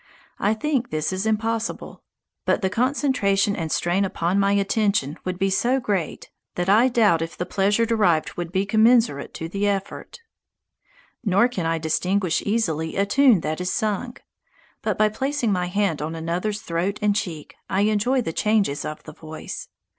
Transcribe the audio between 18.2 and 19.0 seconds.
the changes